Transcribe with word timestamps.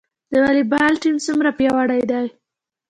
د 0.31 0.33
والیبال 0.43 0.93
ټیم 1.03 1.15
څومره 1.25 1.49
پیاوړی 1.57 2.01
دی؟ 2.11 2.27